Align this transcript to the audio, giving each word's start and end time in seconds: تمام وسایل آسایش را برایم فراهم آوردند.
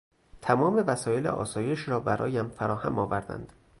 تمام 0.41 0.83
وسایل 0.87 1.27
آسایش 1.27 1.89
را 1.89 1.99
برایم 1.99 2.49
فراهم 2.49 2.99
آوردند. 2.99 3.53